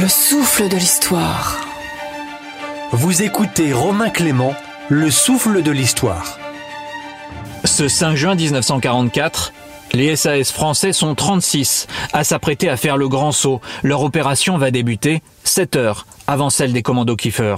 Le 0.00 0.08
souffle 0.08 0.66
de 0.70 0.76
l'histoire. 0.76 1.58
Vous 2.90 3.20
écoutez 3.20 3.74
Romain 3.74 4.08
Clément, 4.08 4.54
Le 4.88 5.10
souffle 5.10 5.62
de 5.62 5.70
l'histoire. 5.70 6.38
Ce 7.66 7.86
5 7.86 8.16
juin 8.16 8.34
1944, 8.34 9.52
les 9.92 10.16
SAS 10.16 10.52
français 10.52 10.94
sont 10.94 11.14
36 11.14 11.86
à 12.14 12.24
s'apprêter 12.24 12.70
à 12.70 12.78
faire 12.78 12.96
le 12.96 13.10
grand 13.10 13.32
saut. 13.32 13.60
Leur 13.82 14.02
opération 14.02 14.56
va 14.56 14.70
débuter 14.70 15.20
7 15.44 15.76
heures 15.76 16.06
avant 16.26 16.48
celle 16.48 16.72
des 16.72 16.82
commandos 16.82 17.16
Kiefer. 17.16 17.56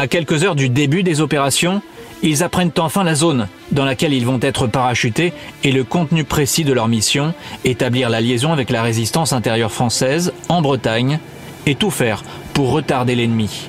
À 0.00 0.08
quelques 0.08 0.44
heures 0.44 0.54
du 0.54 0.70
début 0.70 1.02
des 1.02 1.20
opérations, 1.20 1.82
ils 2.22 2.42
apprennent 2.42 2.70
enfin 2.78 3.04
la 3.04 3.14
zone 3.14 3.48
dans 3.70 3.84
laquelle 3.84 4.14
ils 4.14 4.24
vont 4.24 4.38
être 4.40 4.66
parachutés 4.66 5.34
et 5.62 5.72
le 5.72 5.84
contenu 5.84 6.24
précis 6.24 6.64
de 6.64 6.72
leur 6.72 6.88
mission, 6.88 7.34
établir 7.66 8.08
la 8.08 8.22
liaison 8.22 8.50
avec 8.50 8.70
la 8.70 8.82
résistance 8.82 9.34
intérieure 9.34 9.70
française 9.70 10.32
en 10.48 10.62
Bretagne 10.62 11.18
et 11.66 11.74
tout 11.74 11.90
faire 11.90 12.22
pour 12.54 12.70
retarder 12.70 13.14
l'ennemi. 13.14 13.68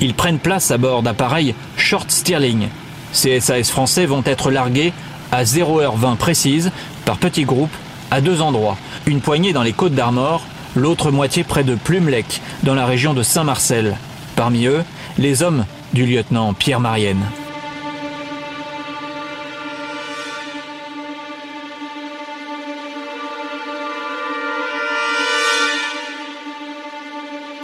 Ils 0.00 0.14
prennent 0.14 0.38
place 0.38 0.70
à 0.70 0.78
bord 0.78 1.02
d'appareils 1.02 1.52
Short 1.76 2.08
Stirling. 2.12 2.68
Ces 3.10 3.40
SAS 3.40 3.68
français 3.68 4.06
vont 4.06 4.22
être 4.24 4.52
largués 4.52 4.92
à 5.32 5.42
0h20 5.42 6.14
précise 6.14 6.70
par 7.04 7.18
petits 7.18 7.42
groupes 7.42 7.74
à 8.12 8.20
deux 8.20 8.40
endroits. 8.40 8.78
Une 9.06 9.20
poignée 9.20 9.52
dans 9.52 9.64
les 9.64 9.72
côtes 9.72 9.96
d'Armor, 9.96 10.46
l'autre 10.76 11.10
moitié 11.10 11.42
près 11.42 11.64
de 11.64 11.74
Plumelec, 11.74 12.40
dans 12.62 12.76
la 12.76 12.86
région 12.86 13.14
de 13.14 13.24
Saint-Marcel. 13.24 13.96
Parmi 14.42 14.66
eux, 14.66 14.82
les 15.18 15.44
hommes 15.44 15.66
du 15.92 16.04
lieutenant 16.04 16.52
Pierre 16.52 16.80
Marienne. 16.80 17.22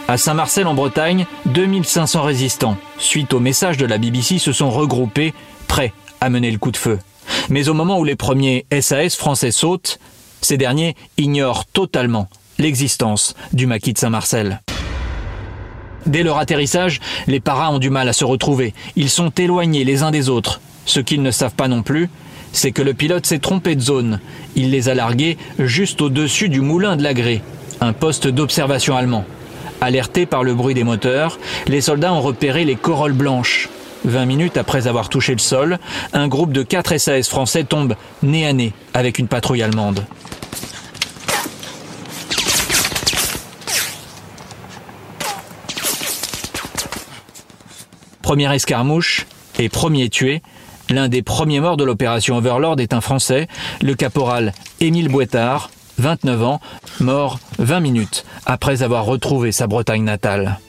À 0.07 0.17
Saint-Marcel 0.17 0.67
en 0.67 0.73
Bretagne, 0.73 1.25
2500 1.47 2.21
résistants, 2.21 2.77
suite 2.97 3.33
au 3.33 3.41
message 3.41 3.75
de 3.75 3.85
la 3.85 3.97
BBC, 3.97 4.39
se 4.39 4.53
sont 4.53 4.69
regroupés, 4.69 5.33
prêts 5.67 5.91
à 6.21 6.29
mener 6.29 6.49
le 6.49 6.59
coup 6.59 6.71
de 6.71 6.77
feu. 6.77 6.97
Mais 7.49 7.67
au 7.67 7.73
moment 7.73 7.99
où 7.99 8.05
les 8.05 8.15
premiers 8.15 8.65
SAS 8.79 9.17
français 9.17 9.51
sautent, 9.51 9.99
ces 10.39 10.55
derniers 10.55 10.95
ignorent 11.17 11.65
totalement 11.65 12.29
l'existence 12.57 13.35
du 13.51 13.65
maquis 13.65 13.91
de 13.91 13.97
Saint-Marcel. 13.97 14.61
Dès 16.05 16.23
leur 16.23 16.37
atterrissage, 16.37 16.99
les 17.27 17.39
paras 17.39 17.71
ont 17.71 17.79
du 17.79 17.89
mal 17.89 18.07
à 18.09 18.13
se 18.13 18.25
retrouver. 18.25 18.73
Ils 18.95 19.09
sont 19.09 19.29
éloignés 19.29 19.83
les 19.83 20.03
uns 20.03 20.11
des 20.11 20.29
autres. 20.29 20.61
Ce 20.85 20.99
qu'ils 20.99 21.21
ne 21.21 21.31
savent 21.31 21.55
pas 21.55 21.67
non 21.67 21.83
plus, 21.83 22.09
c'est 22.51 22.71
que 22.71 22.81
le 22.81 22.93
pilote 22.93 23.25
s'est 23.25 23.39
trompé 23.39 23.75
de 23.75 23.81
zone. 23.81 24.19
Il 24.55 24.71
les 24.71 24.89
a 24.89 24.95
largués 24.95 25.37
juste 25.59 26.01
au-dessus 26.01 26.49
du 26.49 26.61
moulin 26.61 26.95
de 26.95 27.03
l'Agré, 27.03 27.41
un 27.81 27.93
poste 27.93 28.27
d'observation 28.27 28.95
allemand. 28.95 29.25
Alertés 29.81 30.25
par 30.25 30.43
le 30.43 30.53
bruit 30.53 30.73
des 30.73 30.83
moteurs, 30.83 31.39
les 31.67 31.81
soldats 31.81 32.13
ont 32.13 32.21
repéré 32.21 32.65
les 32.65 32.75
corolles 32.75 33.13
blanches. 33.13 33.69
20 34.05 34.25
minutes 34.25 34.57
après 34.57 34.87
avoir 34.87 35.09
touché 35.09 35.33
le 35.33 35.39
sol, 35.39 35.77
un 36.13 36.27
groupe 36.27 36.53
de 36.53 36.63
4 36.63 36.97
SAS 36.97 37.27
français 37.27 37.65
tombe 37.65 37.95
nez 38.23 38.45
à 38.45 38.53
nez 38.53 38.73
avec 38.93 39.19
une 39.19 39.27
patrouille 39.27 39.61
allemande. 39.61 40.05
Première 48.29 48.51
escarmouche 48.51 49.25
et 49.57 49.69
premier 49.69 50.07
tué, 50.07 50.43
l'un 50.91 51.07
des 51.07 51.23
premiers 51.23 51.61
morts 51.61 51.77
de 51.77 51.83
l'opération 51.83 52.37
Overlord 52.37 52.79
est 52.79 52.93
un 52.93 53.01
Français, 53.01 53.47
le 53.81 53.95
caporal 53.95 54.53
Émile 54.79 55.09
Boitard, 55.09 55.71
29 55.97 56.43
ans, 56.43 56.61
mort 56.99 57.39
20 57.57 57.79
minutes 57.79 58.25
après 58.45 58.83
avoir 58.83 59.05
retrouvé 59.05 59.51
sa 59.51 59.65
Bretagne 59.65 60.03
natale. 60.03 60.59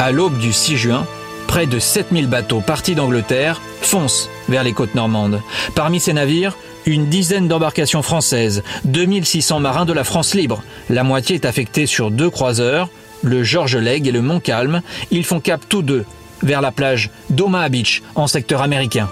À 0.00 0.10
l'aube 0.10 0.38
du 0.38 0.52
6 0.52 0.76
juin, 0.76 1.06
près 1.46 1.68
de 1.68 1.78
7000 1.78 2.26
bateaux 2.26 2.60
partis 2.60 2.96
d'Angleterre 2.96 3.60
foncent 3.82 4.28
vers 4.48 4.64
les 4.64 4.72
côtes 4.72 4.96
normandes. 4.96 5.40
Parmi 5.76 6.00
ces 6.00 6.12
navires, 6.12 6.56
une 6.86 7.06
dizaine 7.06 7.48
d'embarcations 7.48 8.02
françaises, 8.02 8.62
2600 8.84 9.60
marins 9.60 9.84
de 9.84 9.92
la 9.92 10.04
France 10.04 10.34
libre. 10.34 10.62
La 10.90 11.02
moitié 11.04 11.36
est 11.36 11.44
affectée 11.44 11.86
sur 11.86 12.10
deux 12.10 12.30
croiseurs, 12.30 12.88
le 13.22 13.42
George 13.42 13.76
Legge 13.76 14.06
et 14.06 14.12
le 14.12 14.22
Montcalm. 14.22 14.82
Ils 15.10 15.24
font 15.24 15.40
cap 15.40 15.62
tous 15.68 15.82
deux 15.82 16.04
vers 16.42 16.60
la 16.60 16.72
plage 16.72 17.10
d'Omaha 17.30 17.68
Beach 17.68 18.02
en 18.14 18.26
secteur 18.26 18.62
américain. 18.62 19.08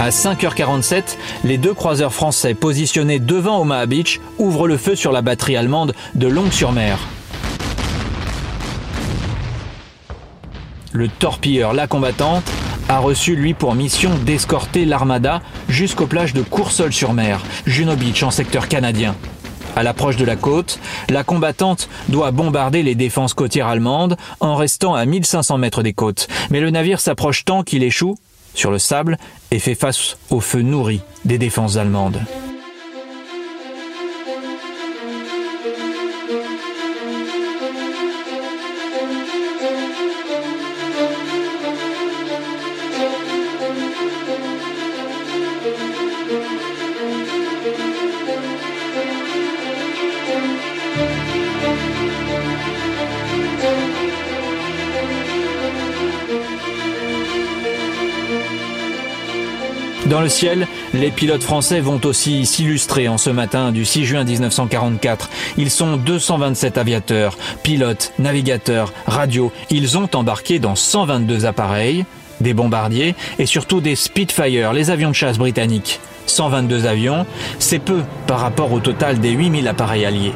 À 0.00 0.08
5h47, 0.08 1.18
les 1.44 1.58
deux 1.58 1.74
croiseurs 1.74 2.14
français 2.14 2.54
positionnés 2.54 3.18
devant 3.18 3.60
Omaha 3.60 3.84
Beach 3.84 4.18
ouvrent 4.38 4.66
le 4.66 4.78
feu 4.78 4.96
sur 4.96 5.12
la 5.12 5.20
batterie 5.20 5.58
allemande 5.58 5.94
de 6.14 6.26
Longue-sur-Mer. 6.26 6.98
Le 10.92 11.08
torpilleur 11.08 11.74
La 11.74 11.86
Combattante 11.86 12.50
a 12.88 12.98
reçu 12.98 13.36
lui 13.36 13.52
pour 13.52 13.74
mission 13.74 14.12
d'escorter 14.24 14.86
l'armada 14.86 15.42
jusqu'aux 15.68 16.06
plages 16.06 16.32
de 16.32 16.40
Coursol-sur-Mer, 16.40 17.42
Juno 17.66 17.94
Beach 17.94 18.22
en 18.22 18.30
secteur 18.30 18.68
canadien. 18.68 19.14
À 19.76 19.82
l'approche 19.82 20.16
de 20.16 20.24
la 20.24 20.36
côte, 20.36 20.78
la 21.10 21.24
combattante 21.24 21.90
doit 22.08 22.30
bombarder 22.30 22.82
les 22.82 22.94
défenses 22.94 23.34
côtières 23.34 23.68
allemandes 23.68 24.16
en 24.40 24.54
restant 24.56 24.94
à 24.94 25.04
1500 25.04 25.58
mètres 25.58 25.82
des 25.82 25.92
côtes. 25.92 26.26
Mais 26.50 26.60
le 26.60 26.70
navire 26.70 27.00
s'approche 27.00 27.44
tant 27.44 27.64
qu'il 27.64 27.82
échoue 27.82 28.16
sur 28.54 28.70
le 28.70 28.78
sable 28.78 29.16
et 29.50 29.58
fait 29.58 29.74
face 29.74 30.16
au 30.30 30.40
feu 30.40 30.62
nourri 30.62 31.00
des 31.24 31.38
défenses 31.38 31.76
allemandes. 31.76 32.20
Dans 60.10 60.20
le 60.20 60.28
ciel, 60.28 60.66
les 60.92 61.12
pilotes 61.12 61.44
français 61.44 61.78
vont 61.78 62.00
aussi 62.02 62.44
s'illustrer 62.44 63.06
en 63.06 63.16
ce 63.16 63.30
matin 63.30 63.70
du 63.70 63.84
6 63.84 64.04
juin 64.06 64.24
1944. 64.24 65.30
Ils 65.56 65.70
sont 65.70 65.96
227 65.96 66.78
aviateurs, 66.78 67.38
pilotes, 67.62 68.12
navigateurs, 68.18 68.92
radios. 69.06 69.52
Ils 69.70 69.98
ont 69.98 70.08
embarqué 70.12 70.58
dans 70.58 70.74
122 70.74 71.46
appareils, 71.46 72.04
des 72.40 72.54
bombardiers 72.54 73.14
et 73.38 73.46
surtout 73.46 73.80
des 73.80 73.94
Spitfire, 73.94 74.72
les 74.72 74.90
avions 74.90 75.10
de 75.10 75.14
chasse 75.14 75.38
britanniques. 75.38 76.00
122 76.26 76.86
avions, 76.86 77.24
c'est 77.60 77.78
peu 77.78 78.02
par 78.26 78.40
rapport 78.40 78.72
au 78.72 78.80
total 78.80 79.20
des 79.20 79.30
8000 79.30 79.68
appareils 79.68 80.04
alliés. 80.04 80.32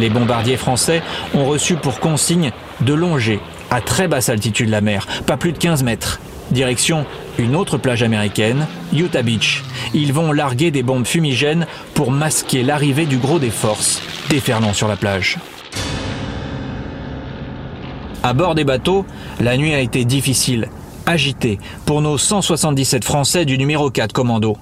Les 0.00 0.08
bombardiers 0.08 0.56
français 0.56 1.02
ont 1.34 1.44
reçu 1.44 1.76
pour 1.76 2.00
consigne 2.00 2.52
de 2.80 2.94
longer 2.94 3.38
à 3.70 3.82
très 3.82 4.08
basse 4.08 4.30
altitude 4.30 4.70
la 4.70 4.80
mer, 4.80 5.06
pas 5.26 5.36
plus 5.36 5.52
de 5.52 5.58
15 5.58 5.82
mètres. 5.82 6.20
Direction 6.50 7.04
une 7.38 7.54
autre 7.54 7.76
plage 7.76 8.02
américaine, 8.02 8.66
Utah 8.94 9.22
Beach. 9.22 9.62
Ils 9.92 10.14
vont 10.14 10.32
larguer 10.32 10.70
des 10.70 10.82
bombes 10.82 11.06
fumigènes 11.06 11.66
pour 11.92 12.10
masquer 12.10 12.62
l'arrivée 12.62 13.04
du 13.04 13.18
gros 13.18 13.38
des 13.38 13.50
forces 13.50 14.00
déferlant 14.30 14.72
sur 14.72 14.88
la 14.88 14.96
plage. 14.96 15.36
À 18.22 18.32
bord 18.32 18.54
des 18.54 18.64
bateaux, 18.64 19.04
la 19.38 19.58
nuit 19.58 19.74
a 19.74 19.80
été 19.80 20.06
difficile, 20.06 20.68
agitée 21.04 21.58
pour 21.84 22.00
nos 22.00 22.16
177 22.16 23.04
Français 23.04 23.44
du 23.44 23.58
numéro 23.58 23.90
4 23.90 24.14
commando. 24.14 24.56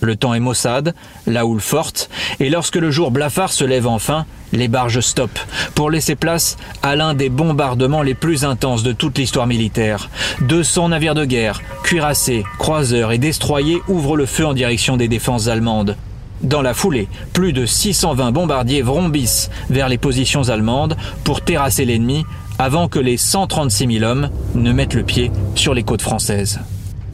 Le 0.00 0.16
temps 0.16 0.34
est 0.34 0.40
maussade, 0.40 0.94
la 1.26 1.44
houle 1.46 1.60
forte, 1.60 2.08
et 2.38 2.48
lorsque 2.48 2.76
le 2.76 2.90
jour 2.90 3.10
blafard 3.10 3.52
se 3.52 3.64
lève 3.64 3.86
enfin, 3.86 4.24
les 4.52 4.68
barges 4.68 5.00
stoppent 5.00 5.38
pour 5.74 5.90
laisser 5.90 6.16
place 6.16 6.56
à 6.82 6.96
l'un 6.96 7.14
des 7.14 7.28
bombardements 7.28 8.02
les 8.02 8.14
plus 8.14 8.44
intenses 8.44 8.82
de 8.82 8.92
toute 8.92 9.18
l'histoire 9.18 9.46
militaire. 9.46 10.08
200 10.42 10.88
navires 10.88 11.14
de 11.14 11.24
guerre, 11.24 11.60
cuirassés, 11.82 12.44
croiseurs 12.58 13.12
et 13.12 13.18
destroyers 13.18 13.82
ouvrent 13.88 14.16
le 14.16 14.26
feu 14.26 14.46
en 14.46 14.54
direction 14.54 14.96
des 14.96 15.08
défenses 15.08 15.48
allemandes. 15.48 15.96
Dans 16.42 16.62
la 16.62 16.72
foulée, 16.72 17.08
plus 17.34 17.52
de 17.52 17.66
620 17.66 18.32
bombardiers 18.32 18.80
vrombissent 18.80 19.50
vers 19.68 19.90
les 19.90 19.98
positions 19.98 20.48
allemandes 20.48 20.96
pour 21.22 21.42
terrasser 21.42 21.84
l'ennemi 21.84 22.24
avant 22.58 22.88
que 22.88 22.98
les 22.98 23.18
136 23.18 23.98
000 23.98 24.10
hommes 24.10 24.30
ne 24.54 24.72
mettent 24.72 24.94
le 24.94 25.02
pied 25.02 25.30
sur 25.54 25.74
les 25.74 25.82
côtes 25.82 26.02
françaises. 26.02 26.60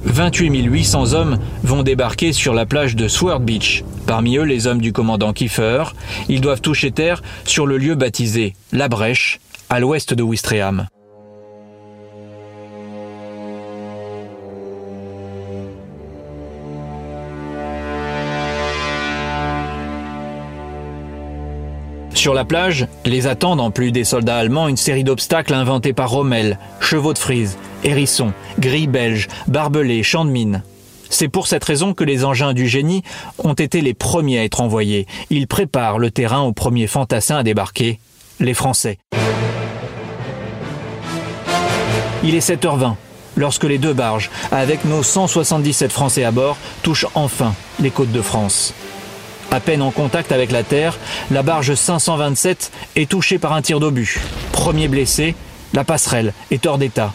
28 0.06 0.64
800 0.64 1.12
hommes 1.14 1.38
vont 1.62 1.82
débarquer 1.82 2.32
sur 2.32 2.54
la 2.54 2.64
plage 2.64 2.96
de 2.96 3.08
Sword 3.08 3.40
Beach. 3.40 3.84
Parmi 4.06 4.36
eux, 4.36 4.44
les 4.44 4.66
hommes 4.66 4.80
du 4.80 4.92
commandant 4.92 5.32
Kiefer. 5.32 5.82
Ils 6.28 6.40
doivent 6.40 6.60
toucher 6.60 6.92
terre 6.92 7.22
sur 7.44 7.66
le 7.66 7.76
lieu 7.76 7.96
baptisé 7.96 8.54
La 8.72 8.88
Brèche, 8.88 9.40
à 9.68 9.80
l'ouest 9.80 10.14
de 10.14 10.22
Ouistreham. 10.22 10.86
Sur 22.16 22.32
la 22.32 22.46
plage, 22.46 22.88
les 23.04 23.26
attendent 23.26 23.60
en 23.60 23.70
plus 23.70 23.92
des 23.92 24.02
soldats 24.02 24.38
allemands 24.38 24.68
une 24.68 24.78
série 24.78 25.04
d'obstacles 25.04 25.52
inventés 25.52 25.92
par 25.92 26.10
Rommel, 26.10 26.58
chevaux 26.80 27.12
de 27.12 27.18
frise, 27.18 27.58
hérissons, 27.84 28.32
grilles 28.58 28.86
belges, 28.86 29.28
barbelés, 29.48 30.02
champs 30.02 30.24
de 30.24 30.30
mine. 30.30 30.62
C'est 31.10 31.28
pour 31.28 31.46
cette 31.46 31.62
raison 31.62 31.92
que 31.92 32.04
les 32.04 32.24
engins 32.24 32.54
du 32.54 32.68
génie 32.68 33.02
ont 33.44 33.52
été 33.52 33.82
les 33.82 33.92
premiers 33.92 34.38
à 34.38 34.44
être 34.44 34.62
envoyés. 34.62 35.06
Ils 35.28 35.46
préparent 35.46 35.98
le 35.98 36.10
terrain 36.10 36.40
aux 36.40 36.54
premiers 36.54 36.86
fantassins 36.86 37.36
à 37.36 37.42
débarquer, 37.42 38.00
les 38.40 38.54
Français. 38.54 38.98
Il 42.24 42.34
est 42.34 42.48
7h20 42.48 42.94
lorsque 43.36 43.64
les 43.64 43.78
deux 43.78 43.92
barges, 43.92 44.30
avec 44.50 44.86
nos 44.86 45.02
177 45.02 45.92
Français 45.92 46.24
à 46.24 46.30
bord, 46.30 46.56
touchent 46.82 47.06
enfin 47.14 47.54
les 47.78 47.90
côtes 47.90 48.10
de 48.10 48.22
France. 48.22 48.72
À 49.50 49.60
peine 49.60 49.82
en 49.82 49.90
contact 49.90 50.32
avec 50.32 50.50
la 50.50 50.62
terre, 50.62 50.98
la 51.30 51.42
barge 51.42 51.74
527 51.74 52.72
est 52.96 53.08
touchée 53.08 53.38
par 53.38 53.52
un 53.52 53.62
tir 53.62 53.80
d'obus. 53.80 54.18
Premier 54.52 54.88
blessé, 54.88 55.34
la 55.72 55.84
passerelle 55.84 56.32
est 56.50 56.66
hors 56.66 56.78
d'état. 56.78 57.12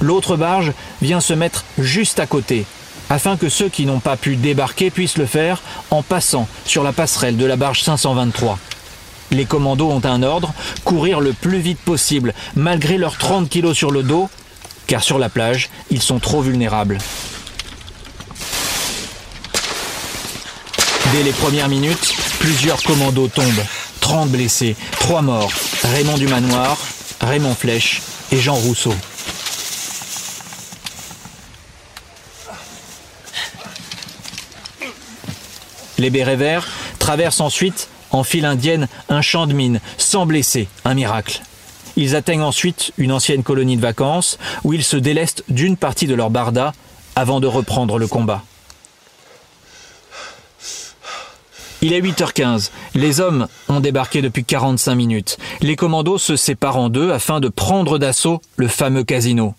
L'autre 0.00 0.36
barge 0.36 0.72
vient 1.00 1.20
se 1.20 1.32
mettre 1.32 1.64
juste 1.78 2.20
à 2.20 2.26
côté, 2.26 2.66
afin 3.08 3.36
que 3.36 3.48
ceux 3.48 3.68
qui 3.68 3.86
n'ont 3.86 4.00
pas 4.00 4.16
pu 4.16 4.36
débarquer 4.36 4.90
puissent 4.90 5.18
le 5.18 5.26
faire 5.26 5.62
en 5.90 6.02
passant 6.02 6.46
sur 6.64 6.82
la 6.82 6.92
passerelle 6.92 7.36
de 7.36 7.46
la 7.46 7.56
barge 7.56 7.82
523. 7.82 8.58
Les 9.30 9.44
commandos 9.44 9.90
ont 9.90 10.04
un 10.04 10.22
ordre, 10.22 10.52
courir 10.84 11.20
le 11.20 11.32
plus 11.32 11.60
vite 11.60 11.80
possible, 11.80 12.34
malgré 12.56 12.98
leurs 12.98 13.16
30 13.16 13.48
kilos 13.48 13.76
sur 13.76 13.90
le 13.90 14.02
dos, 14.02 14.28
car 14.86 15.02
sur 15.02 15.18
la 15.18 15.28
plage, 15.28 15.70
ils 15.90 16.02
sont 16.02 16.18
trop 16.18 16.42
vulnérables. 16.42 16.98
Dès 21.12 21.24
les 21.24 21.32
premières 21.32 21.68
minutes, 21.68 22.14
plusieurs 22.38 22.80
commandos 22.82 23.28
tombent. 23.28 23.64
30 24.00 24.30
blessés, 24.30 24.76
3 25.00 25.22
morts. 25.22 25.50
Raymond 25.82 26.16
du 26.16 26.28
Manoir, 26.28 26.78
Raymond 27.20 27.54
Flèche 27.54 28.00
et 28.30 28.38
Jean 28.38 28.54
Rousseau. 28.54 28.94
Les 35.98 36.10
bérets 36.10 36.36
verts 36.36 36.68
traversent 37.00 37.40
ensuite, 37.40 37.88
en 38.12 38.22
file 38.22 38.44
indienne, 38.44 38.86
un 39.08 39.20
champ 39.20 39.46
de 39.46 39.52
mine, 39.52 39.80
sans 39.98 40.26
blessés, 40.26 40.68
un 40.84 40.94
miracle. 40.94 41.42
Ils 41.96 42.14
atteignent 42.14 42.42
ensuite 42.42 42.92
une 42.98 43.10
ancienne 43.10 43.42
colonie 43.42 43.76
de 43.76 43.82
vacances, 43.82 44.38
où 44.62 44.72
ils 44.72 44.84
se 44.84 44.96
délestent 44.96 45.44
d'une 45.48 45.76
partie 45.76 46.06
de 46.06 46.14
leur 46.14 46.30
barda 46.30 46.72
avant 47.16 47.40
de 47.40 47.48
reprendre 47.48 47.98
le 47.98 48.06
combat. 48.06 48.44
Il 51.82 51.94
est 51.94 52.00
8h15. 52.00 52.70
Les 52.94 53.20
hommes 53.20 53.48
ont 53.68 53.80
débarqué 53.80 54.20
depuis 54.20 54.44
45 54.44 54.94
minutes. 54.94 55.38
Les 55.62 55.76
commandos 55.76 56.18
se 56.18 56.36
séparent 56.36 56.76
en 56.76 56.90
deux 56.90 57.10
afin 57.10 57.40
de 57.40 57.48
prendre 57.48 57.98
d'assaut 57.98 58.42
le 58.56 58.68
fameux 58.68 59.02
casino. 59.02 59.54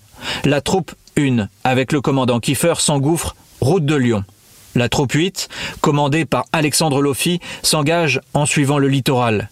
La 0.46 0.62
troupe 0.62 0.92
1, 1.18 1.48
avec 1.64 1.92
le 1.92 2.00
commandant 2.00 2.40
Kiefer, 2.40 2.76
s'engouffre 2.78 3.36
route 3.60 3.86
de 3.86 3.96
Lyon. 3.96 4.24
La 4.76 4.88
troupe 4.88 5.14
8, 5.14 5.50
commandée 5.82 6.26
par 6.26 6.46
Alexandre 6.54 7.02
Lofi, 7.02 7.40
s'engage 7.64 8.22
en 8.34 8.46
suivant 8.46 8.78
le 8.78 8.88
littoral. 8.88 9.50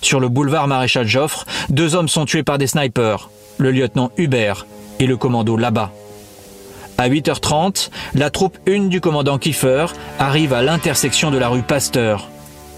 Sur 0.00 0.20
le 0.20 0.28
boulevard 0.28 0.68
Maréchal 0.68 1.06
Joffre, 1.08 1.44
deux 1.70 1.94
hommes 1.94 2.08
sont 2.08 2.24
tués 2.24 2.42
par 2.42 2.58
des 2.58 2.66
snipers, 2.68 3.30
le 3.58 3.70
lieutenant 3.70 4.12
Hubert 4.16 4.66
et 5.00 5.06
le 5.06 5.16
commando 5.16 5.56
là-bas. 5.56 5.92
À 6.96 7.08
8h30, 7.08 7.90
la 8.14 8.30
troupe 8.30 8.56
1 8.68 8.84
du 8.84 9.00
commandant 9.00 9.38
Kiefer 9.38 9.86
arrive 10.20 10.52
à 10.52 10.62
l'intersection 10.62 11.32
de 11.32 11.38
la 11.38 11.48
rue 11.48 11.62
Pasteur. 11.62 12.28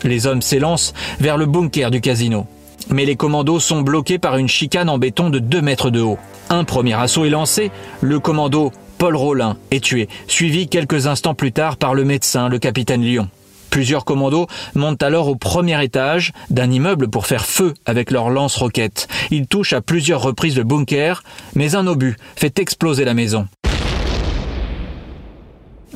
Les 0.05 0.27
hommes 0.27 0.41
s'élancent 0.41 0.95
vers 1.21 1.37
le 1.37 1.45
bunker 1.45 1.91
du 1.91 2.01
casino. 2.01 2.47
Mais 2.89 3.05
les 3.05 3.17
commandos 3.17 3.61
sont 3.61 3.83
bloqués 3.83 4.19
par 4.19 4.39
une 4.39 4.49
chicane 4.49 4.89
en 4.89 4.97
béton 4.97 5.29
de 5.29 5.39
2 5.39 5.61
mètres 5.61 5.91
de 5.91 6.01
haut. 6.01 6.19
Un 6.49 6.65
premier 6.65 6.95
assaut 6.95 7.27
est 7.27 7.31
lancé, 7.31 7.71
le 8.01 8.19
commando 8.19 8.73
Paul 8.97 9.17
Rollin 9.17 9.59
est 9.71 9.85
tué, 9.85 10.09
suivi 10.29 10.69
quelques 10.69 11.07
instants 11.07 11.35
plus 11.35 11.53
tard 11.53 11.77
par 11.77 11.93
le 11.93 12.05
médecin, 12.05 12.49
le 12.49 12.59
capitaine 12.59 13.03
Lyon. 13.03 13.29
Plusieurs 13.69 14.07
commandos 14.07 14.47
montent 14.75 15.03
alors 15.03 15.29
au 15.29 15.37
premier 15.37 15.85
étage 15.85 16.33
d'un 16.49 16.71
immeuble 16.71 17.09
pour 17.09 17.27
faire 17.27 17.45
feu 17.45 17.75
avec 17.85 18.11
leurs 18.11 18.31
lance-roquettes. 18.31 19.09
Ils 19.31 19.47
touchent 19.47 19.75
à 19.75 19.83
plusieurs 19.83 20.23
reprises 20.23 20.57
le 20.57 20.65
bunker, 20.65 21.23
mais 21.55 21.75
un 21.75 21.87
obus 21.87 22.17
fait 22.37 22.59
exploser 22.59 23.05
la 23.05 23.13
maison. 23.13 23.47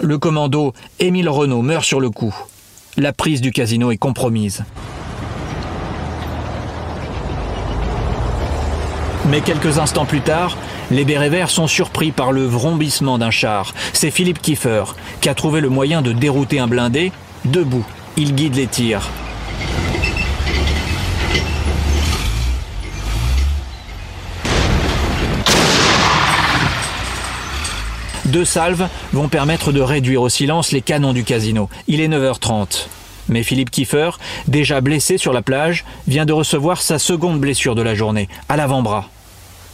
Le 0.03 0.17
commando 0.17 0.73
Émile 0.99 1.29
Renault 1.29 1.61
meurt 1.61 1.85
sur 1.85 2.01
le 2.01 2.09
coup. 2.09 2.35
La 2.97 3.13
prise 3.13 3.43
du 3.43 3.53
casino 3.53 3.91
est 3.91 3.99
compromise. 3.99 4.65
Mais 9.29 9.43
quelques 9.43 9.79
instants 9.79 10.07
plus 10.07 10.23
tard, 10.23 10.57
les 10.91 11.05
bérets 11.05 11.29
verts 11.29 11.51
sont 11.51 11.67
surpris 11.67 12.13
par 12.13 12.33
le 12.33 12.47
vrombissement 12.47 13.19
d'un 13.19 13.31
char. 13.31 13.75
C'est 13.93 14.11
Philippe 14.11 14.41
Kiefer 14.41 14.85
qui 15.21 15.29
a 15.29 15.35
trouvé 15.35 15.61
le 15.61 15.69
moyen 15.69 16.01
de 16.01 16.13
dérouter 16.13 16.61
un 16.61 16.67
blindé. 16.67 17.13
Debout, 17.45 17.85
il 18.17 18.35
guide 18.35 18.57
les 18.57 18.67
tirs. 18.69 19.07
Deux 28.31 28.45
salves 28.45 28.87
vont 29.13 29.29
permettre 29.29 29.73
de 29.73 29.81
réduire 29.81 30.23
au 30.23 30.29
silence 30.29 30.71
les 30.71 30.83
canons 30.83 31.13
du 31.13 31.25
casino. 31.25 31.69
Il 31.89 32.01
est 32.01 32.07
9h30. 32.07 32.87
Mais 33.29 33.43
Philippe 33.43 33.71
Kiefer, 33.71 34.11
déjà 34.47 34.81
blessé 34.81 35.19
sur 35.19 35.33
la 35.33 35.43
plage, 35.43 35.85
vient 36.07 36.27
de 36.27 36.33
recevoir 36.33 36.81
sa 36.81 37.01
seconde 37.01 37.41
blessure 37.41 37.75
de 37.75 37.83
la 37.83 37.97
journée, 37.97 38.29
à 38.49 38.57
l'avant-bras. 38.57 39.09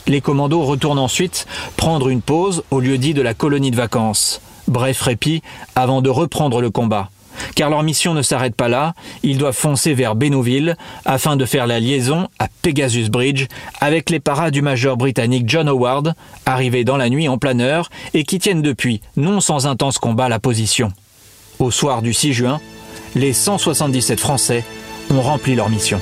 Les 0.07 0.23
commandos 0.23 0.63
retournent 0.63 0.99
ensuite 0.99 1.47
prendre 1.77 2.09
une 2.09 2.23
pause 2.23 2.65
au 2.71 2.81
lieu 2.81 2.97
dit 2.97 3.13
de 3.13 3.21
la 3.21 3.35
colonie 3.35 3.71
de 3.71 3.77
vacances. 3.77 4.41
Bref 4.69 5.03
répit 5.03 5.43
avant 5.75 6.01
de 6.01 6.09
reprendre 6.09 6.63
le 6.63 6.71
combat. 6.71 7.11
Car 7.55 7.71
leur 7.71 7.83
mission 7.83 8.15
ne 8.15 8.23
s'arrête 8.23 8.55
pas 8.55 8.69
là, 8.69 8.95
ils 9.23 9.39
doivent 9.39 9.57
foncer 9.57 9.95
vers 9.95 10.15
Bénouville 10.15 10.77
afin 11.05 11.37
de 11.37 11.45
faire 11.45 11.67
la 11.67 11.81
liaison 11.81 12.29
à 12.39 12.49
Pegasus 12.63 13.09
Bridge 13.09 13.47
avec 13.81 14.11
les 14.11 14.21
paras 14.21 14.51
du 14.51 14.63
major 14.63 14.97
britannique 14.97 15.49
John 15.49 15.69
Howard, 15.69 16.15
arrivés 16.45 16.85
dans 16.85 16.97
la 16.97 17.09
nuit 17.09 17.29
en 17.29 17.39
planeur 17.39 17.89
et 18.15 18.25
qui 18.25 18.39
tiennent 18.39 18.63
depuis, 18.63 19.01
non 19.17 19.41
sans 19.41 19.67
intense 19.67 19.99
combat, 19.99 20.29
la 20.29 20.39
position. 20.39 20.93
Au 21.59 21.71
soir 21.71 22.03
du 22.03 22.13
6 22.13 22.33
juin, 22.33 22.61
les 23.15 23.33
177 23.33 24.21
Français 24.21 24.65
ont 25.11 25.23
rempli 25.23 25.55
leur 25.55 25.71
mission. 25.71 26.01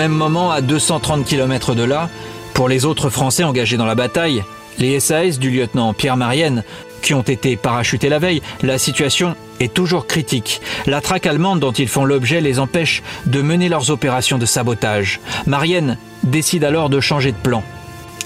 Même 0.00 0.12
moment, 0.12 0.50
à 0.50 0.62
230 0.62 1.26
km 1.26 1.74
de 1.74 1.82
là, 1.82 2.08
pour 2.54 2.70
les 2.70 2.86
autres 2.86 3.10
Français 3.10 3.44
engagés 3.44 3.76
dans 3.76 3.84
la 3.84 3.94
bataille, 3.94 4.42
les 4.78 4.98
SAS 4.98 5.38
du 5.38 5.50
lieutenant 5.50 5.92
Pierre 5.92 6.16
Marienne, 6.16 6.64
qui 7.02 7.12
ont 7.12 7.20
été 7.20 7.58
parachutés 7.58 8.08
la 8.08 8.18
veille, 8.18 8.40
la 8.62 8.78
situation 8.78 9.36
est 9.60 9.74
toujours 9.74 10.06
critique. 10.06 10.62
La 10.86 11.02
traque 11.02 11.26
allemande 11.26 11.60
dont 11.60 11.72
ils 11.72 11.86
font 11.86 12.06
l'objet 12.06 12.40
les 12.40 12.58
empêche 12.60 13.02
de 13.26 13.42
mener 13.42 13.68
leurs 13.68 13.90
opérations 13.90 14.38
de 14.38 14.46
sabotage. 14.46 15.20
Marienne 15.46 15.98
décide 16.24 16.64
alors 16.64 16.88
de 16.88 17.00
changer 17.00 17.32
de 17.32 17.36
plan. 17.36 17.62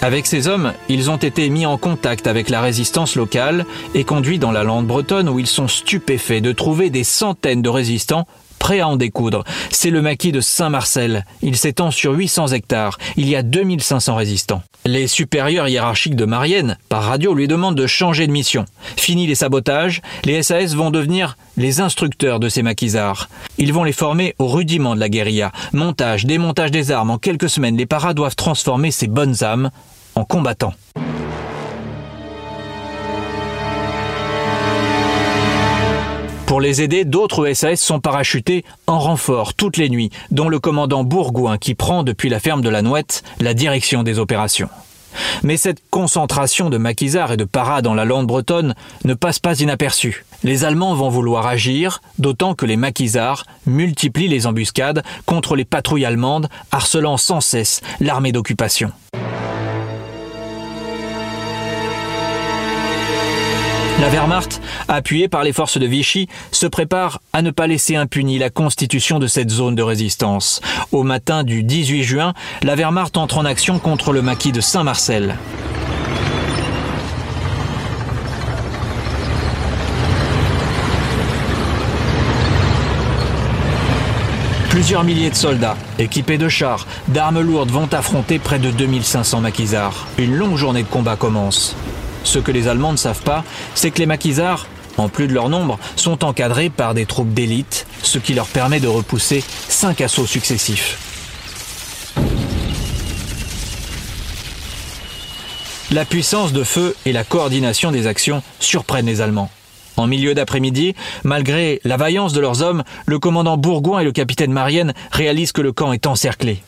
Avec 0.00 0.26
ces 0.26 0.46
hommes, 0.46 0.74
ils 0.88 1.10
ont 1.10 1.16
été 1.16 1.48
mis 1.48 1.66
en 1.66 1.76
contact 1.76 2.28
avec 2.28 2.50
la 2.50 2.60
résistance 2.60 3.16
locale 3.16 3.66
et 3.96 4.04
conduits 4.04 4.38
dans 4.38 4.52
la 4.52 4.62
lande 4.62 4.86
bretonne 4.86 5.28
où 5.28 5.40
ils 5.40 5.48
sont 5.48 5.66
stupéfaits 5.66 6.40
de 6.40 6.52
trouver 6.52 6.90
des 6.90 7.04
centaines 7.04 7.62
de 7.62 7.68
résistants 7.68 8.28
prêt 8.64 8.80
à 8.80 8.88
en 8.88 8.96
découdre. 8.96 9.44
C'est 9.70 9.90
le 9.90 10.00
maquis 10.00 10.32
de 10.32 10.40
Saint-Marcel. 10.40 11.26
Il 11.42 11.54
s'étend 11.54 11.90
sur 11.90 12.12
800 12.12 12.46
hectares. 12.48 12.96
Il 13.18 13.28
y 13.28 13.36
a 13.36 13.42
2500 13.42 14.14
résistants. 14.14 14.62
Les 14.86 15.06
supérieurs 15.06 15.68
hiérarchiques 15.68 16.16
de 16.16 16.24
Marienne, 16.24 16.78
par 16.88 17.02
radio, 17.02 17.34
lui 17.34 17.46
demandent 17.46 17.76
de 17.76 17.86
changer 17.86 18.26
de 18.26 18.32
mission. 18.32 18.64
Fini 18.96 19.26
les 19.26 19.34
sabotages, 19.34 20.00
les 20.24 20.42
SAS 20.42 20.74
vont 20.74 20.90
devenir 20.90 21.36
les 21.58 21.82
instructeurs 21.82 22.40
de 22.40 22.48
ces 22.48 22.62
maquisards. 22.62 23.28
Ils 23.58 23.74
vont 23.74 23.84
les 23.84 23.92
former 23.92 24.34
au 24.38 24.46
rudiment 24.46 24.94
de 24.94 25.00
la 25.00 25.10
guérilla. 25.10 25.52
Montage, 25.74 26.24
démontage 26.24 26.70
des 26.70 26.90
armes. 26.90 27.10
En 27.10 27.18
quelques 27.18 27.50
semaines, 27.50 27.76
les 27.76 27.84
paras 27.84 28.14
doivent 28.14 28.34
transformer 28.34 28.90
ces 28.90 29.08
bonnes 29.08 29.44
âmes 29.44 29.70
en 30.14 30.24
combattants. 30.24 30.72
Pour 36.54 36.60
les 36.60 36.82
aider, 36.82 37.04
d'autres 37.04 37.52
SAS 37.52 37.80
sont 37.80 37.98
parachutés 37.98 38.64
en 38.86 39.00
renfort 39.00 39.54
toutes 39.54 39.76
les 39.76 39.88
nuits, 39.88 40.10
dont 40.30 40.48
le 40.48 40.60
commandant 40.60 41.02
Bourgoin 41.02 41.58
qui 41.58 41.74
prend 41.74 42.04
depuis 42.04 42.28
la 42.28 42.38
ferme 42.38 42.62
de 42.62 42.68
la 42.68 42.80
Nouette 42.80 43.24
la 43.40 43.54
direction 43.54 44.04
des 44.04 44.20
opérations. 44.20 44.68
Mais 45.42 45.56
cette 45.56 45.82
concentration 45.90 46.70
de 46.70 46.76
maquisards 46.76 47.32
et 47.32 47.36
de 47.36 47.42
paras 47.42 47.82
dans 47.82 47.94
la 47.94 48.04
lande 48.04 48.28
bretonne 48.28 48.76
ne 49.04 49.14
passe 49.14 49.40
pas 49.40 49.58
inaperçue. 49.58 50.24
Les 50.44 50.62
Allemands 50.62 50.94
vont 50.94 51.08
vouloir 51.08 51.44
agir, 51.44 52.00
d'autant 52.20 52.54
que 52.54 52.66
les 52.66 52.76
maquisards 52.76 53.46
multiplient 53.66 54.28
les 54.28 54.46
embuscades 54.46 55.02
contre 55.26 55.56
les 55.56 55.64
patrouilles 55.64 56.04
allemandes, 56.04 56.48
harcelant 56.70 57.16
sans 57.16 57.40
cesse 57.40 57.80
l'armée 57.98 58.30
d'occupation. 58.30 58.92
La 64.04 64.10
Wehrmacht, 64.10 64.60
appuyée 64.86 65.28
par 65.28 65.44
les 65.44 65.54
forces 65.54 65.78
de 65.78 65.86
Vichy, 65.86 66.28
se 66.52 66.66
prépare 66.66 67.22
à 67.32 67.40
ne 67.40 67.50
pas 67.50 67.66
laisser 67.66 67.96
impunie 67.96 68.38
la 68.38 68.50
constitution 68.50 69.18
de 69.18 69.26
cette 69.26 69.48
zone 69.48 69.74
de 69.74 69.82
résistance. 69.82 70.60
Au 70.92 71.04
matin 71.04 71.42
du 71.42 71.62
18 71.62 72.02
juin, 72.02 72.34
la 72.62 72.74
Wehrmacht 72.74 73.16
entre 73.16 73.38
en 73.38 73.46
action 73.46 73.78
contre 73.78 74.12
le 74.12 74.20
maquis 74.20 74.52
de 74.52 74.60
Saint-Marcel. 74.60 75.38
Plusieurs 84.68 85.04
milliers 85.04 85.30
de 85.30 85.34
soldats, 85.34 85.78
équipés 85.98 86.36
de 86.36 86.50
chars, 86.50 86.86
d'armes 87.08 87.40
lourdes, 87.40 87.70
vont 87.70 87.88
affronter 87.90 88.38
près 88.38 88.58
de 88.58 88.70
2500 88.70 89.40
maquisards. 89.40 90.06
Une 90.18 90.34
longue 90.34 90.58
journée 90.58 90.82
de 90.82 90.88
combat 90.88 91.16
commence. 91.16 91.74
Ce 92.24 92.38
que 92.38 92.50
les 92.50 92.66
Allemands 92.66 92.92
ne 92.92 92.96
savent 92.96 93.22
pas, 93.22 93.44
c'est 93.74 93.90
que 93.90 93.98
les 93.98 94.06
maquisards, 94.06 94.66
en 94.96 95.08
plus 95.08 95.28
de 95.28 95.34
leur 95.34 95.48
nombre, 95.48 95.78
sont 95.94 96.24
encadrés 96.24 96.70
par 96.70 96.94
des 96.94 97.06
troupes 97.06 97.32
d'élite, 97.32 97.86
ce 98.02 98.18
qui 98.18 98.34
leur 98.34 98.46
permet 98.46 98.80
de 98.80 98.88
repousser 98.88 99.44
cinq 99.68 100.00
assauts 100.00 100.26
successifs. 100.26 100.98
La 105.90 106.04
puissance 106.04 106.52
de 106.52 106.64
feu 106.64 106.96
et 107.06 107.12
la 107.12 107.22
coordination 107.22 107.92
des 107.92 108.08
actions 108.08 108.42
surprennent 108.58 109.06
les 109.06 109.20
Allemands. 109.20 109.50
En 109.96 110.08
milieu 110.08 110.34
d'après-midi, 110.34 110.94
malgré 111.22 111.80
la 111.84 111.96
vaillance 111.96 112.32
de 112.32 112.40
leurs 112.40 112.62
hommes, 112.62 112.82
le 113.06 113.20
commandant 113.20 113.56
Bourgoin 113.56 114.00
et 114.00 114.04
le 114.04 114.10
capitaine 114.10 114.50
Marienne 114.50 114.92
réalisent 115.12 115.52
que 115.52 115.60
le 115.60 115.70
camp 115.70 115.92
est 115.92 116.06
encerclé. 116.06 116.62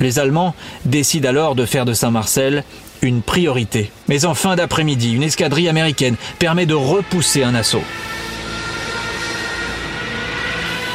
Les 0.00 0.18
Allemands 0.18 0.54
décident 0.84 1.28
alors 1.28 1.54
de 1.54 1.66
faire 1.66 1.84
de 1.84 1.92
Saint-Marcel 1.92 2.64
une 3.02 3.22
priorité. 3.22 3.90
Mais 4.08 4.24
en 4.24 4.34
fin 4.34 4.56
d'après-midi, 4.56 5.14
une 5.14 5.22
escadrille 5.22 5.68
américaine 5.68 6.16
permet 6.38 6.66
de 6.66 6.74
repousser 6.74 7.42
un 7.42 7.54
assaut. 7.54 7.84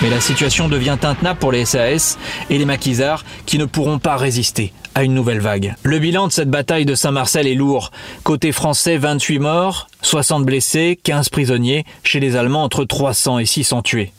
Mais 0.01 0.09
la 0.09 0.19
situation 0.19 0.67
devient 0.67 0.97
intenable 1.01 1.39
pour 1.39 1.53
les 1.53 1.63
SAS 1.63 2.17
et 2.49 2.57
les 2.57 2.65
maquisards 2.65 3.23
qui 3.45 3.57
ne 3.57 3.63
pourront 3.63 3.99
pas 3.99 4.17
résister 4.17 4.73
à 4.95 5.03
une 5.03 5.13
nouvelle 5.13 5.39
vague. 5.39 5.75
Le 5.83 5.97
bilan 5.97 6.27
de 6.27 6.31
cette 6.33 6.49
bataille 6.49 6.85
de 6.85 6.93
Saint-Marcel 6.93 7.47
est 7.47 7.55
lourd. 7.55 7.91
Côté 8.23 8.51
français, 8.51 8.97
28 8.97 9.39
morts, 9.39 9.87
60 10.01 10.45
blessés, 10.45 10.99
15 11.03 11.29
prisonniers. 11.29 11.85
Chez 12.03 12.19
les 12.19 12.35
Allemands, 12.35 12.63
entre 12.63 12.83
300 12.83 13.39
et 13.39 13.45
600 13.45 13.81
tués. 13.81 14.11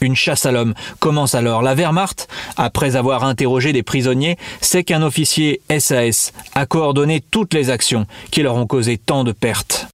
Une 0.00 0.16
chasse 0.16 0.46
à 0.46 0.52
l'homme 0.52 0.74
commence 0.98 1.34
alors. 1.34 1.62
La 1.62 1.74
Wehrmacht, 1.74 2.28
après 2.56 2.96
avoir 2.96 3.24
interrogé 3.24 3.72
des 3.72 3.82
prisonniers, 3.82 4.36
sait 4.60 4.84
qu'un 4.84 5.02
officier 5.02 5.60
SAS 5.78 6.32
a 6.54 6.66
coordonné 6.66 7.22
toutes 7.30 7.54
les 7.54 7.70
actions 7.70 8.06
qui 8.30 8.42
leur 8.42 8.56
ont 8.56 8.66
causé 8.66 8.98
tant 8.98 9.24
de 9.24 9.32
pertes. 9.32 9.88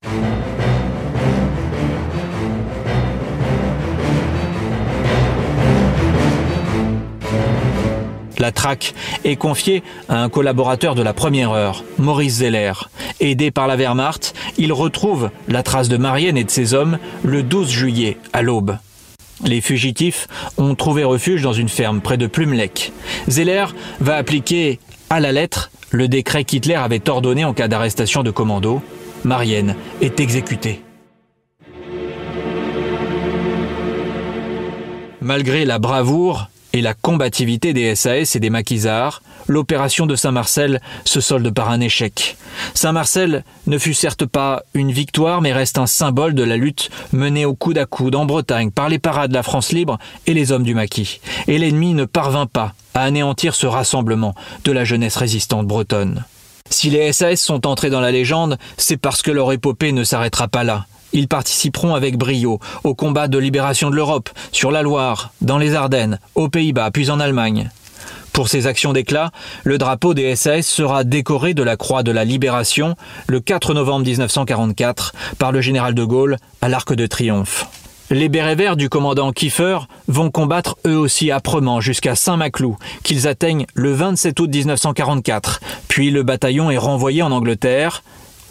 La 8.43 8.51
traque 8.51 8.95
est 9.25 9.37
confiée 9.37 9.85
à 10.09 10.21
un 10.21 10.29
collaborateur 10.29 10.97
de 10.97 11.03
la 11.03 11.13
première 11.13 11.53
heure, 11.53 11.85
Maurice 11.99 12.39
Zeller. 12.39 12.73
Aidé 13.21 13.53
par 13.53 13.69
la 13.69 13.77
Wehrmacht, 13.77 14.35
il 14.59 14.73
retrouve 14.73 15.31
la 15.47 15.63
trace 15.63 15.89
de 15.89 15.97
Marianne 15.97 16.37
et 16.37 16.43
de 16.43 16.51
ses 16.51 16.75
hommes 16.75 16.99
le 17.23 17.45
12 17.45 17.71
juillet 17.71 18.17
à 18.33 18.43
l'aube. 18.43 18.79
Les 19.45 19.61
fugitifs 19.61 20.29
ont 20.57 20.75
trouvé 20.75 21.05
refuge 21.05 21.43
dans 21.43 21.53
une 21.53 21.69
ferme 21.69 22.01
près 22.01 22.17
de 22.17 22.27
Plumelec. 22.27 22.93
Zeller 23.29 23.67
va 24.01 24.17
appliquer 24.17 24.79
à 25.11 25.21
la 25.21 25.33
lettre 25.33 25.71
le 25.91 26.09
décret 26.09 26.45
qu'Hitler 26.45 26.75
avait 26.75 27.09
ordonné 27.09 27.45
en 27.45 27.53
cas 27.53 27.69
d'arrestation 27.69 28.23
de 28.23 28.31
commando. 28.31 28.83
Marianne 29.25 29.77
est 30.01 30.21
exécutée. 30.21 30.83
Malgré 35.21 35.65
la 35.65 35.79
bravoure 35.79 36.49
et 36.73 36.81
la 36.81 36.95
combativité 36.95 37.73
des 37.73 37.95
SAS 37.95 38.35
et 38.35 38.41
des 38.41 38.51
maquisards, 38.51 39.23
l'opération 39.47 40.07
de 40.07 40.17
Saint-Marcel 40.17 40.81
se 41.05 41.21
solde 41.21 41.53
par 41.53 41.71
un 41.71 41.81
échec. 41.81 42.37
Saint-Marcel 42.75 43.45
ne 43.67 43.79
fut 43.79 43.95
certes 43.95 44.27
pas 44.27 44.63
une 44.75 44.93
victoire, 44.93 45.41
mais 45.41 45.53
reste 45.53 45.79
un 45.79 45.87
symbole 45.87 46.35
de 46.35 46.43
la 46.43 46.57
lutte 46.57 46.91
menée 47.13 47.45
au 47.45 47.55
coude 47.55 47.79
à 47.79 47.87
coude 47.87 48.15
en 48.15 48.25
Bretagne 48.25 48.71
par 48.71 48.89
les 48.89 48.99
parades 48.99 49.31
de 49.31 49.37
la 49.37 49.43
France 49.43 49.73
libre 49.73 49.99
et 50.27 50.35
les 50.35 50.53
hommes 50.53 50.65
du 50.65 50.75
maquis. 50.75 51.21
Et 51.49 51.59
l'ennemi 51.59 51.95
ne 51.95 52.05
parvint 52.05 52.47
pas 52.47 52.75
à 52.95 53.03
anéantir 53.03 53.55
ce 53.55 53.67
rassemblement 53.67 54.35
de 54.65 54.73
la 54.73 54.85
jeunesse 54.85 55.17
résistante 55.17 55.67
bretonne. 55.67 56.25
Si 56.71 56.91
les 56.91 57.13
SAS 57.13 57.37
sont 57.37 57.67
entrés 57.67 57.91
dans 57.91 58.01
la 58.01 58.13
légende, 58.13 58.59
c'est 58.77 58.97
parce 58.97 59.23
que 59.23 59.31
leur 59.31 59.53
épopée 59.53 59.93
ne 59.93 60.05
s'arrêtera 60.05 60.49
pas 60.49 60.65
là. 60.65 60.87
Ils 61.13 61.29
participeront 61.29 61.95
avec 61.95 62.17
brio 62.17 62.59
au 62.85 62.95
combat 62.95 63.29
de 63.29 63.39
libération 63.39 63.91
de 63.91 63.97
l'Europe, 63.97 64.31
sur 64.51 64.71
la 64.71 64.83
Loire, 64.83 65.33
dans 65.43 65.59
les 65.59 65.75
Ardennes, 65.75 66.19
aux 66.35 66.49
Pays-Bas, 66.49 66.91
puis 66.91 67.11
en 67.11 67.21
Allemagne. 67.21 67.71
Pour 68.33 68.49
ces 68.49 68.67
actions 68.67 68.95
d'éclat, 68.95 69.31
le 69.63 69.77
drapeau 69.77 70.15
des 70.15 70.35
SAS 70.37 70.67
sera 70.67 71.05
décoré 71.05 71.53
de 71.53 71.63
la 71.63 71.77
Croix 71.77 72.03
de 72.03 72.11
la 72.11 72.25
Libération 72.25 72.97
le 73.27 73.41
4 73.41 73.75
novembre 73.75 74.07
1944 74.07 75.13
par 75.39 75.53
le 75.53 75.61
général 75.61 75.95
de 75.95 76.05
Gaulle 76.05 76.39
à 76.63 76.69
l'Arc 76.69 76.95
de 76.95 77.07
Triomphe. 77.07 77.67
Les 78.11 78.29
bérets 78.29 78.55
verts 78.55 78.77
du 78.77 78.89
commandant 78.89 79.33
Kiefer 79.33 79.79
vont 80.09 80.31
combattre 80.31 80.77
eux 80.87 80.97
aussi 80.97 81.31
âprement 81.31 81.81
jusqu'à 81.81 82.15
Saint-Maclou, 82.15 82.77
qu'ils 83.03 83.29
atteignent 83.29 83.67
le 83.75 83.93
27 83.93 84.41
août 84.41 84.51
1944. 84.51 85.61
Puis 85.89 86.11
le 86.11 86.23
bataillon 86.23 86.71
est 86.71 86.79
renvoyé 86.79 87.23
en 87.23 87.33
Angleterre, 87.33 88.03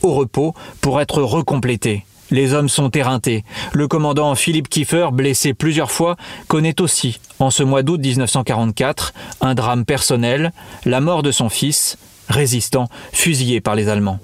au 0.04 0.14
repos, 0.14 0.54
pour 0.80 1.02
être 1.02 1.22
recomplété. 1.22 2.06
Les 2.32 2.54
hommes 2.54 2.70
sont 2.70 2.90
éreintés. 2.90 3.44
Le 3.74 3.90
commandant 3.90 4.34
Philippe 4.36 4.70
Kiefer, 4.70 5.10
blessé 5.12 5.54
plusieurs 5.54 5.92
fois, 5.92 6.16
connaît 6.48 6.80
aussi, 6.80 7.20
en 7.40 7.50
ce 7.50 7.62
mois 7.62 7.84
d'août 7.84 8.00
1944, 8.00 9.14
un 9.42 9.54
drame 9.54 9.84
personnel, 9.84 10.54
la 10.86 11.02
mort 11.02 11.24
de 11.24 11.32
son 11.32 11.50
fils, 11.50 11.98
résistant, 12.30 12.88
fusillé 13.12 13.60
par 13.60 13.76
les 13.76 13.90
Allemands. 13.90 14.20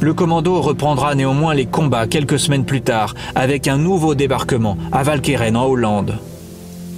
Le 0.00 0.14
commando 0.14 0.60
reprendra 0.60 1.16
néanmoins 1.16 1.54
les 1.54 1.66
combats 1.66 2.06
quelques 2.06 2.38
semaines 2.38 2.64
plus 2.64 2.82
tard 2.82 3.14
avec 3.34 3.66
un 3.66 3.76
nouveau 3.76 4.14
débarquement 4.14 4.76
à 4.92 5.02
Valkeren 5.02 5.56
en 5.56 5.66
Hollande. 5.66 6.18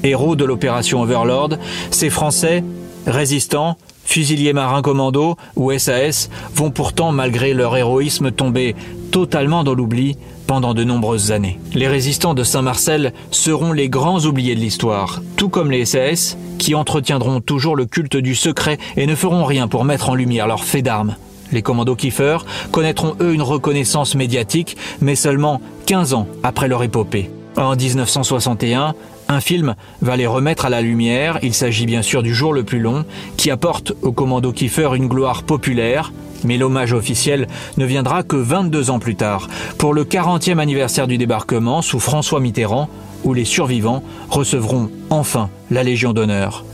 Héros 0.03 0.37
de 0.37 0.45
l'opération 0.45 1.01
Overlord, 1.01 1.57
ces 1.91 2.11
Français, 2.11 2.63
résistants, 3.07 3.79
Fusiliers 4.05 4.53
marins 4.53 4.83
commando 4.83 5.37
ou 5.57 5.77
SAS 5.79 6.29
vont 6.55 6.71
pourtant, 6.71 7.11
malgré 7.11 7.55
leur 7.55 7.77
héroïsme, 7.77 8.31
tomber 8.31 8.77
totalement 9.15 9.63
dans 9.63 9.75
l'oubli 9.75 10.17
pendant 10.49 10.75
de 10.75 10.83
nombreuses 10.83 11.31
années. 11.31 11.61
Les 11.73 11.87
résistants 11.87 12.35
de 12.35 12.43
Saint-Marcel 12.43 13.13
seront 13.31 13.71
les 13.71 13.89
grands 13.89 14.19
oubliés 14.25 14.57
de 14.57 14.61
l'histoire, 14.61 15.23
tout 15.37 15.49
comme 15.49 15.71
les 15.71 15.85
SAS, 15.85 16.37
qui 16.59 16.75
entretiendront 16.75 17.41
toujours 17.41 17.77
le 17.77 17.87
culte 17.87 18.17
du 18.17 18.35
secret 18.35 18.77
et 18.97 19.07
ne 19.07 19.15
feront 19.15 19.45
rien 19.45 19.69
pour 19.69 19.85
mettre 19.85 20.09
en 20.09 20.17
lumière 20.17 20.49
leurs 20.49 20.65
faits 20.65 20.85
d'armes. 20.85 21.15
Les 21.53 21.63
commandos 21.63 21.95
Kiefer 21.95 22.39
connaîtront 22.73 23.15
eux 23.21 23.33
une 23.33 23.43
reconnaissance 23.43 24.17
médiatique, 24.17 24.77
mais 25.01 25.15
seulement 25.15 25.61
15 25.87 26.15
ans 26.15 26.27
après 26.43 26.67
leur 26.67 26.83
épopée. 26.83 27.31
En 27.57 27.77
1961, 27.77 28.97
Un 29.29 29.41
film 29.41 29.77
va 30.03 30.17
les 30.17 30.27
remettre 30.27 30.67
à 30.67 30.71
la 30.71 30.83
lumière, 30.83 31.39
il 31.43 31.55
s'agit 31.55 31.87
bien 31.87 32.03
sûr 32.03 32.25
du 32.25 32.35
jour 32.35 32.53
le 32.53 32.65
plus 32.65 32.81
long, 32.81 33.05
qui 33.37 33.53
apporte 33.53 33.93
au 34.03 34.11
commando 34.11 34.51
Kiefer 34.51 34.91
une 34.97 35.07
gloire 35.07 35.45
populaire, 35.45 36.13
mais 36.45 36.57
l'hommage 36.57 36.93
officiel 36.93 37.49
ne 37.77 37.85
viendra 37.85 38.23
que 38.23 38.37
22 38.37 38.91
ans 38.91 38.99
plus 38.99 39.17
tard, 39.17 39.49
pour 39.79 39.95
le 39.95 40.05
40e 40.05 40.59
anniversaire 40.59 41.07
du 41.07 41.19
débarquement 41.19 41.83
sous 41.83 42.01
François 42.01 42.41
Mitterrand, 42.41 42.89
où 43.25 43.35
les 43.35 43.45
survivants 43.45 44.03
recevront 44.31 44.91
enfin 45.11 45.51
la 45.71 45.83
Légion 45.83 46.13
d'honneur. 46.13 46.65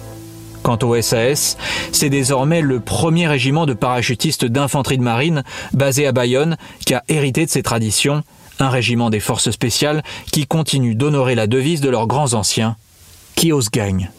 Quant 0.63 0.79
au 0.83 1.01
SAS, 1.01 1.57
c'est 1.91 2.11
désormais 2.11 2.61
le 2.61 2.81
premier 2.81 3.27
régiment 3.27 3.65
de 3.65 3.73
parachutistes 3.73 4.45
d'infanterie 4.45 4.99
de 4.99 5.03
marine 5.03 5.43
basé 5.73 6.07
à 6.07 6.13
Bayonne 6.13 6.57
qui 6.85 6.93
a 6.93 7.03
hérité 7.09 7.47
de 7.47 7.51
ces 7.51 7.63
traditions, 7.63 8.23
un 8.59 8.69
régiment 8.69 9.09
des 9.09 9.21
forces 9.21 9.51
spéciales 9.51 10.03
qui 10.33 10.47
continue 10.47 10.95
d'honorer 10.95 11.35
la 11.35 11.47
devise 11.47 11.81
de 11.81 11.89
leurs 11.89 12.07
grands 12.07 12.35
anciens, 12.35 12.77
qui 13.37 13.53
ose 13.53 13.71
gagne? 13.71 14.11